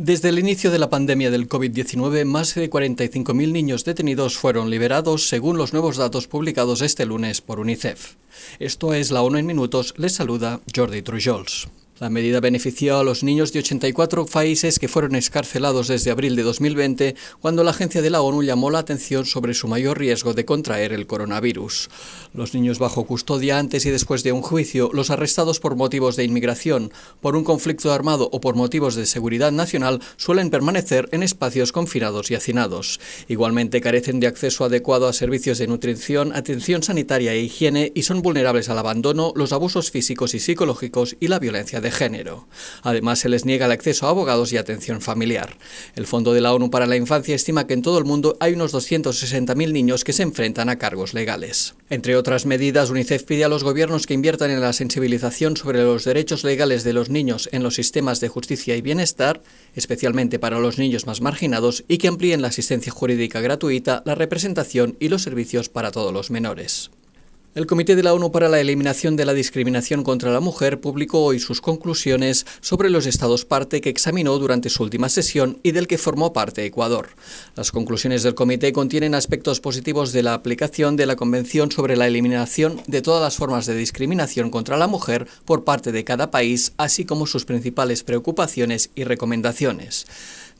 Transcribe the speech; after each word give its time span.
Desde 0.00 0.28
el 0.28 0.38
inicio 0.38 0.70
de 0.70 0.78
la 0.78 0.90
pandemia 0.90 1.28
del 1.28 1.48
COVID-19, 1.48 2.24
más 2.24 2.54
de 2.54 2.70
45.000 2.70 3.50
niños 3.50 3.84
detenidos 3.84 4.38
fueron 4.38 4.70
liberados 4.70 5.26
según 5.26 5.58
los 5.58 5.72
nuevos 5.72 5.96
datos 5.96 6.28
publicados 6.28 6.82
este 6.82 7.04
lunes 7.04 7.40
por 7.40 7.58
UNICEF. 7.58 8.12
Esto 8.60 8.94
es 8.94 9.10
la 9.10 9.22
ONU 9.22 9.38
en 9.38 9.46
minutos, 9.46 9.94
les 9.96 10.14
saluda 10.14 10.60
Jordi 10.72 11.02
Trujols. 11.02 11.66
La 12.00 12.10
medida 12.10 12.38
benefició 12.38 12.96
a 12.96 13.02
los 13.02 13.24
niños 13.24 13.52
de 13.52 13.58
84 13.58 14.26
países 14.26 14.78
que 14.78 14.86
fueron 14.86 15.16
escarcelados 15.16 15.88
desde 15.88 16.12
abril 16.12 16.36
de 16.36 16.44
2020, 16.44 17.16
cuando 17.40 17.64
la 17.64 17.72
agencia 17.72 18.00
de 18.00 18.10
la 18.10 18.22
ONU 18.22 18.44
llamó 18.44 18.70
la 18.70 18.78
atención 18.78 19.26
sobre 19.26 19.52
su 19.52 19.66
mayor 19.66 19.98
riesgo 19.98 20.32
de 20.32 20.44
contraer 20.44 20.92
el 20.92 21.08
coronavirus. 21.08 21.90
Los 22.32 22.54
niños 22.54 22.78
bajo 22.78 23.04
custodia 23.04 23.58
antes 23.58 23.84
y 23.84 23.90
después 23.90 24.22
de 24.22 24.30
un 24.30 24.42
juicio, 24.42 24.90
los 24.92 25.10
arrestados 25.10 25.58
por 25.58 25.74
motivos 25.74 26.14
de 26.14 26.22
inmigración, 26.22 26.92
por 27.20 27.34
un 27.34 27.42
conflicto 27.42 27.92
armado 27.92 28.28
o 28.30 28.40
por 28.40 28.54
motivos 28.54 28.94
de 28.94 29.04
seguridad 29.04 29.50
nacional 29.50 30.00
suelen 30.16 30.50
permanecer 30.50 31.08
en 31.10 31.24
espacios 31.24 31.72
confinados 31.72 32.30
y 32.30 32.36
hacinados. 32.36 33.00
Igualmente 33.26 33.80
carecen 33.80 34.20
de 34.20 34.28
acceso 34.28 34.64
adecuado 34.64 35.08
a 35.08 35.12
servicios 35.12 35.58
de 35.58 35.66
nutrición, 35.66 36.32
atención 36.32 36.84
sanitaria 36.84 37.32
e 37.32 37.40
higiene 37.40 37.90
y 37.92 38.04
son 38.04 38.22
vulnerables 38.22 38.68
al 38.68 38.78
abandono, 38.78 39.32
los 39.34 39.52
abusos 39.52 39.90
físicos 39.90 40.34
y 40.34 40.38
psicológicos 40.38 41.16
y 41.18 41.26
la 41.26 41.40
violencia 41.40 41.80
de 41.80 41.87
género. 41.90 42.48
Además, 42.82 43.18
se 43.18 43.28
les 43.28 43.44
niega 43.44 43.66
el 43.66 43.72
acceso 43.72 44.06
a 44.06 44.10
abogados 44.10 44.52
y 44.52 44.56
atención 44.56 45.00
familiar. 45.00 45.56
El 45.94 46.06
Fondo 46.06 46.32
de 46.32 46.40
la 46.40 46.52
ONU 46.52 46.70
para 46.70 46.86
la 46.86 46.96
Infancia 46.96 47.34
estima 47.34 47.66
que 47.66 47.74
en 47.74 47.82
todo 47.82 47.98
el 47.98 48.04
mundo 48.04 48.36
hay 48.40 48.54
unos 48.54 48.74
260.000 48.74 49.72
niños 49.72 50.04
que 50.04 50.12
se 50.12 50.22
enfrentan 50.22 50.68
a 50.68 50.76
cargos 50.76 51.14
legales. 51.14 51.74
Entre 51.90 52.16
otras 52.16 52.46
medidas, 52.46 52.90
UNICEF 52.90 53.24
pide 53.24 53.44
a 53.44 53.48
los 53.48 53.64
gobiernos 53.64 54.06
que 54.06 54.14
inviertan 54.14 54.50
en 54.50 54.60
la 54.60 54.72
sensibilización 54.72 55.56
sobre 55.56 55.82
los 55.82 56.04
derechos 56.04 56.44
legales 56.44 56.84
de 56.84 56.92
los 56.92 57.08
niños 57.08 57.48
en 57.52 57.62
los 57.62 57.74
sistemas 57.74 58.20
de 58.20 58.28
justicia 58.28 58.76
y 58.76 58.82
bienestar, 58.82 59.42
especialmente 59.74 60.38
para 60.38 60.58
los 60.58 60.78
niños 60.78 61.06
más 61.06 61.20
marginados, 61.20 61.84
y 61.88 61.98
que 61.98 62.08
amplíen 62.08 62.42
la 62.42 62.48
asistencia 62.48 62.92
jurídica 62.92 63.40
gratuita, 63.40 64.02
la 64.04 64.14
representación 64.14 64.96
y 65.00 65.08
los 65.08 65.22
servicios 65.22 65.68
para 65.68 65.90
todos 65.90 66.12
los 66.12 66.30
menores. 66.30 66.90
El 67.54 67.66
Comité 67.66 67.96
de 67.96 68.02
la 68.02 68.12
ONU 68.12 68.30
para 68.30 68.50
la 68.50 68.60
Eliminación 68.60 69.16
de 69.16 69.24
la 69.24 69.32
Discriminación 69.32 70.04
contra 70.04 70.30
la 70.30 70.38
Mujer 70.38 70.80
publicó 70.80 71.24
hoy 71.24 71.40
sus 71.40 71.62
conclusiones 71.62 72.44
sobre 72.60 72.90
los 72.90 73.06
estados 73.06 73.46
parte 73.46 73.80
que 73.80 73.88
examinó 73.88 74.38
durante 74.38 74.68
su 74.68 74.82
última 74.82 75.08
sesión 75.08 75.58
y 75.62 75.72
del 75.72 75.88
que 75.88 75.96
formó 75.96 76.34
parte 76.34 76.66
Ecuador. 76.66 77.08
Las 77.56 77.72
conclusiones 77.72 78.22
del 78.22 78.34
comité 78.34 78.74
contienen 78.74 79.14
aspectos 79.14 79.60
positivos 79.60 80.12
de 80.12 80.22
la 80.22 80.34
aplicación 80.34 80.96
de 80.96 81.06
la 81.06 81.16
Convención 81.16 81.72
sobre 81.72 81.96
la 81.96 82.06
Eliminación 82.06 82.82
de 82.86 83.00
todas 83.00 83.22
las 83.22 83.36
formas 83.36 83.64
de 83.64 83.74
discriminación 83.74 84.50
contra 84.50 84.76
la 84.76 84.86
mujer 84.86 85.26
por 85.46 85.64
parte 85.64 85.90
de 85.90 86.04
cada 86.04 86.30
país, 86.30 86.74
así 86.76 87.06
como 87.06 87.26
sus 87.26 87.46
principales 87.46 88.04
preocupaciones 88.04 88.90
y 88.94 89.04
recomendaciones. 89.04 90.06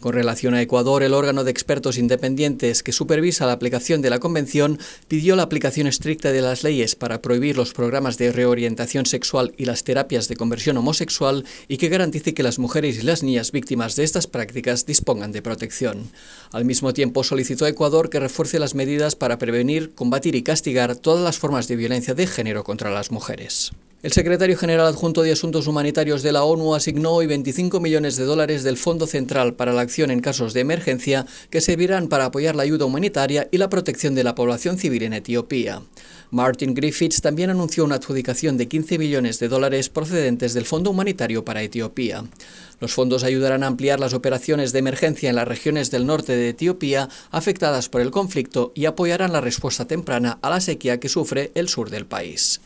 Con 0.00 0.12
relación 0.12 0.54
a 0.54 0.62
Ecuador, 0.62 1.02
el 1.02 1.12
órgano 1.12 1.42
de 1.42 1.50
expertos 1.50 1.98
independientes 1.98 2.84
que 2.84 2.92
supervisa 2.92 3.46
la 3.46 3.52
aplicación 3.52 4.00
de 4.00 4.10
la 4.10 4.20
Convención 4.20 4.78
pidió 5.08 5.34
la 5.34 5.42
aplicación 5.42 5.88
estricta 5.88 6.30
de 6.30 6.40
las 6.40 6.62
leyes 6.62 6.94
para 6.94 7.20
prohibir 7.20 7.56
los 7.56 7.72
programas 7.72 8.16
de 8.16 8.30
reorientación 8.30 9.06
sexual 9.06 9.54
y 9.56 9.64
las 9.64 9.82
terapias 9.82 10.28
de 10.28 10.36
conversión 10.36 10.76
homosexual 10.76 11.44
y 11.66 11.78
que 11.78 11.88
garantice 11.88 12.32
que 12.32 12.44
las 12.44 12.60
mujeres 12.60 12.98
y 12.98 13.02
las 13.02 13.24
niñas 13.24 13.50
víctimas 13.50 13.96
de 13.96 14.04
estas 14.04 14.28
prácticas 14.28 14.86
dispongan 14.86 15.32
de 15.32 15.42
protección. 15.42 16.08
Al 16.52 16.64
mismo 16.64 16.92
tiempo, 16.92 17.24
solicitó 17.24 17.64
a 17.64 17.68
Ecuador 17.68 18.08
que 18.08 18.20
refuerce 18.20 18.60
las 18.60 18.76
medidas 18.76 19.16
para 19.16 19.38
prevenir, 19.38 19.94
combatir 19.96 20.36
y 20.36 20.44
castigar 20.44 20.94
todas 20.94 21.24
las 21.24 21.38
formas 21.38 21.66
de 21.66 21.74
violencia 21.74 22.14
de 22.14 22.28
género 22.28 22.62
contra 22.62 22.92
las 22.92 23.10
mujeres. 23.10 23.72
El 24.00 24.12
secretario 24.12 24.56
general 24.56 24.86
adjunto 24.86 25.22
de 25.22 25.32
Asuntos 25.32 25.66
Humanitarios 25.66 26.22
de 26.22 26.30
la 26.30 26.44
ONU 26.44 26.76
asignó 26.76 27.14
hoy 27.14 27.26
25 27.26 27.80
millones 27.80 28.14
de 28.14 28.26
dólares 28.26 28.62
del 28.62 28.76
Fondo 28.76 29.08
Central 29.08 29.54
para 29.54 29.72
la 29.72 29.80
Acción 29.80 30.12
en 30.12 30.20
Casos 30.20 30.54
de 30.54 30.60
Emergencia 30.60 31.26
que 31.50 31.60
servirán 31.60 32.06
para 32.06 32.26
apoyar 32.26 32.54
la 32.54 32.62
ayuda 32.62 32.84
humanitaria 32.84 33.48
y 33.50 33.58
la 33.58 33.68
protección 33.68 34.14
de 34.14 34.22
la 34.22 34.36
población 34.36 34.78
civil 34.78 35.02
en 35.02 35.14
Etiopía. 35.14 35.82
Martin 36.30 36.74
Griffiths 36.74 37.22
también 37.22 37.50
anunció 37.50 37.84
una 37.84 37.96
adjudicación 37.96 38.56
de 38.56 38.68
15 38.68 38.98
millones 38.98 39.40
de 39.40 39.48
dólares 39.48 39.88
procedentes 39.88 40.54
del 40.54 40.64
Fondo 40.64 40.90
Humanitario 40.90 41.44
para 41.44 41.62
Etiopía. 41.62 42.22
Los 42.80 42.92
fondos 42.92 43.24
ayudarán 43.24 43.64
a 43.64 43.66
ampliar 43.66 43.98
las 43.98 44.14
operaciones 44.14 44.70
de 44.70 44.78
emergencia 44.78 45.28
en 45.28 45.34
las 45.34 45.48
regiones 45.48 45.90
del 45.90 46.06
norte 46.06 46.36
de 46.36 46.50
Etiopía 46.50 47.08
afectadas 47.32 47.88
por 47.88 48.00
el 48.00 48.12
conflicto 48.12 48.70
y 48.76 48.84
apoyarán 48.84 49.32
la 49.32 49.40
respuesta 49.40 49.86
temprana 49.86 50.38
a 50.40 50.50
la 50.50 50.60
sequía 50.60 51.00
que 51.00 51.08
sufre 51.08 51.50
el 51.56 51.68
sur 51.68 51.90
del 51.90 52.06
país. 52.06 52.60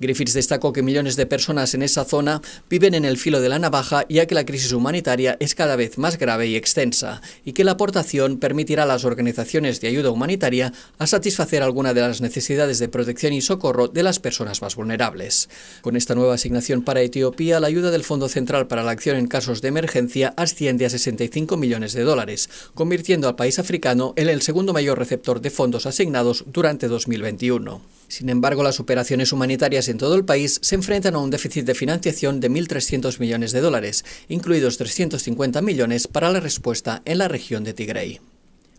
Griffiths 0.00 0.34
destacó 0.34 0.72
que 0.72 0.82
millones 0.82 1.16
de 1.16 1.26
personas 1.26 1.74
en 1.74 1.82
esa 1.82 2.04
zona 2.04 2.40
viven 2.70 2.94
en 2.94 3.04
el 3.04 3.16
filo 3.16 3.40
de 3.40 3.48
la 3.48 3.58
navaja 3.58 4.06
ya 4.08 4.26
que 4.26 4.34
la 4.34 4.46
crisis 4.46 4.72
humanitaria 4.72 5.36
es 5.40 5.54
cada 5.54 5.76
vez 5.76 5.98
más 5.98 6.18
grave 6.18 6.46
y 6.46 6.56
extensa 6.56 7.20
y 7.44 7.52
que 7.52 7.64
la 7.64 7.72
aportación 7.72 8.38
permitirá 8.38 8.84
a 8.84 8.86
las 8.86 9.04
organizaciones 9.04 9.80
de 9.80 9.88
ayuda 9.88 10.10
humanitaria 10.10 10.72
a 10.98 11.06
satisfacer 11.06 11.62
alguna 11.62 11.94
de 11.94 12.02
las 12.02 12.20
necesidades 12.20 12.78
de 12.78 12.88
protección 12.88 13.32
y 13.32 13.40
socorro 13.40 13.88
de 13.88 14.02
las 14.02 14.20
personas 14.20 14.62
más 14.62 14.76
vulnerables. 14.76 15.48
Con 15.80 15.96
esta 15.96 16.14
nueva 16.14 16.34
asignación 16.34 16.82
para 16.82 17.00
Etiopía, 17.00 17.60
la 17.60 17.66
ayuda 17.66 17.90
del 17.90 18.04
Fondo 18.04 18.28
Central 18.28 18.68
para 18.68 18.82
la 18.82 18.92
Acción 18.92 19.16
en 19.16 19.26
Casos 19.26 19.62
de 19.62 19.68
Emergencia 19.68 20.34
asciende 20.36 20.86
a 20.86 20.90
65 20.90 21.56
millones 21.56 21.92
de 21.92 22.02
dólares, 22.02 22.48
convirtiendo 22.74 23.28
al 23.28 23.36
país 23.36 23.58
africano 23.58 24.12
en 24.16 24.28
el 24.28 24.42
segundo 24.42 24.72
mayor 24.72 24.98
receptor 24.98 25.40
de 25.40 25.50
fondos 25.50 25.86
asignados 25.86 26.44
durante 26.46 26.88
2021. 26.88 27.80
Sin 28.08 28.30
embargo, 28.30 28.62
las 28.62 28.80
operaciones 28.80 29.32
humanitarias 29.32 29.87
en 29.88 29.98
todo 29.98 30.14
el 30.14 30.24
país 30.24 30.58
se 30.62 30.74
enfrentan 30.74 31.14
a 31.14 31.18
un 31.18 31.30
déficit 31.30 31.64
de 31.64 31.74
financiación 31.74 32.40
de 32.40 32.50
1.300 32.50 33.18
millones 33.20 33.52
de 33.52 33.60
dólares, 33.60 34.04
incluidos 34.28 34.78
350 34.78 35.62
millones 35.62 36.06
para 36.06 36.30
la 36.30 36.40
respuesta 36.40 37.02
en 37.04 37.18
la 37.18 37.28
región 37.28 37.64
de 37.64 37.74
Tigray. 37.74 38.20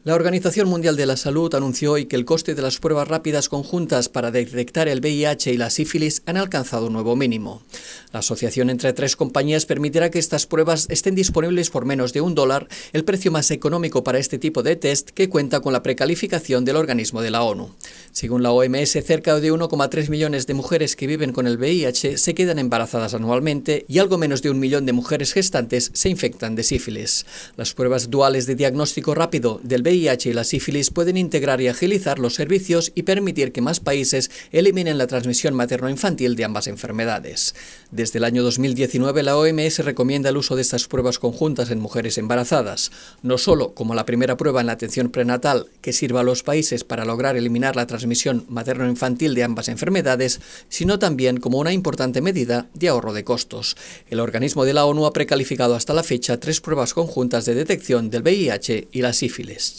La 0.10 0.16
Organización 0.16 0.68
Mundial 0.68 0.96
de 0.96 1.06
la 1.06 1.18
Salud 1.18 1.54
anunció 1.54 1.92
hoy 1.92 2.08
que 2.08 2.16
el 2.16 2.26
coste 2.26 2.56
de 2.56 2.64
las 2.64 2.80
pruebas 2.80 3.08
rápidas 3.08 3.48
conjuntas 3.48 4.10
para 4.10 4.32
detectar 4.32 4.88
el 4.88 5.02
VIH 5.02 5.54
y 5.54 5.58
la 5.58 5.70
sífilis 5.70 6.24
han 6.26 6.36
alcanzado 6.36 6.88
un 6.88 6.94
nuevo 6.94 7.16
mínimo. 7.16 7.62
La 8.12 8.22
asociación 8.22 8.72
entre 8.72 8.92
tres 8.94 9.16
compañías 9.16 9.68
permitirá 9.68 10.10
que 10.10 10.18
estas 10.18 10.48
pruebas 10.48 10.88
estén 10.90 11.14
disponibles 11.14 11.70
por 11.70 11.86
menos 11.86 12.12
de 12.12 12.22
un 12.22 12.34
dólar, 12.34 12.68
el 12.92 13.04
precio 13.04 13.32
más 13.32 13.52
económico 13.52 14.04
para 14.04 14.18
este 14.18 14.40
tipo 14.40 14.64
de 14.64 14.76
test 14.76 15.12
que 15.12 15.30
cuenta 15.30 15.60
con 15.60 15.74
la 15.74 15.84
precalificación 15.84 16.66
del 16.66 16.78
organismo 16.78 17.22
de 17.22 17.30
la 17.30 17.44
ONU. 17.44 17.70
Según 18.12 18.42
la 18.42 18.52
OMS, 18.52 18.90
cerca 19.06 19.40
de 19.40 19.54
1,3 19.54 20.10
millones 20.10 20.48
de 20.48 20.56
mujeres 20.56 20.96
que 20.96 21.06
viven 21.06 21.34
con 21.34 21.46
el 21.46 21.60
VIH 21.60 22.18
se 22.18 22.34
quedan 22.34 22.58
embarazadas 22.58 23.14
anualmente 23.14 23.86
y 23.88 24.00
algo 24.00 24.18
menos 24.18 24.42
de 24.42 24.50
un 24.50 24.60
millón 24.60 24.88
de 24.88 24.94
mujeres 24.94 25.34
gestantes 25.34 25.92
se 25.94 26.10
infectan 26.10 26.56
de 26.56 26.64
sífilis. 26.64 27.28
Las 27.58 27.76
pruebas 27.76 28.10
duales 28.10 28.48
de 28.48 28.56
diagnóstico 28.56 29.14
rápido 29.14 29.62
del 29.62 29.84
VIH 30.00 30.30
y 30.30 30.34
la 30.34 30.44
sífilis 30.44 30.92
pueden 30.92 31.18
integrar 31.18 31.60
y 31.62 31.68
agilizar 31.68 32.20
los 32.20 32.36
servicios 32.36 32.92
y 32.96 33.04
permitir 33.04 33.52
que 33.52 33.62
más 33.62 33.80
países 33.80 34.32
eliminen 34.52 34.98
la 34.98 35.08
transmisión 35.08 35.54
materno-infantil 35.54 36.36
de 36.36 36.46
ambas 36.46 36.68
enfermedades. 36.68 37.54
Desde 37.92 38.20
el 38.20 38.24
año 38.24 38.44
2019, 38.44 39.24
la 39.24 39.38
OMS 39.38 39.80
recomienda 39.80 40.30
el 40.30 40.38
uso 40.38 40.56
de 40.56 40.62
estas 40.62 40.88
pruebas 40.88 41.20
conjuntas 41.20 41.72
en 41.72 41.80
mujeres 41.80 42.18
embarazadas, 42.18 42.92
no 43.24 43.38
solo 43.38 43.74
como 43.74 43.96
la 43.96 44.06
primera 44.06 44.38
prueba 44.38 44.62
en 44.62 44.68
la 44.68 44.74
atención 44.74 45.10
prenatal 45.10 45.68
que 45.82 45.94
sirva 45.94 46.22
a 46.22 46.24
los 46.24 46.44
países 46.44 46.84
para 46.84 47.06
lograr 47.06 47.36
eliminar 47.36 47.76
la 47.76 47.88
transmisión 47.88 48.46
materno-infantil 48.48 49.36
de 49.36 49.44
ambas 49.44 49.68
enfermedades, 49.68 50.40
sino 50.70 51.00
también 51.00 51.38
como 51.38 51.60
una 51.60 51.74
importante 51.74 52.22
medida 52.22 52.68
de 52.74 52.90
ahorro 52.90 53.14
de 53.14 53.24
costos. 53.24 53.76
El 54.10 54.20
organismo 54.20 54.66
de 54.66 54.74
la 54.74 54.86
ONU 54.86 55.06
ha 55.06 55.14
precalificado 55.14 55.76
hasta 55.76 55.94
la 55.94 56.04
fecha 56.04 56.40
tres 56.40 56.62
pruebas 56.62 56.94
conjuntas 56.94 57.46
de 57.46 57.56
detección 57.56 58.10
del 58.10 58.24
VIH 58.24 58.88
y 58.92 59.02
la 59.02 59.14
sífilis. 59.14 59.79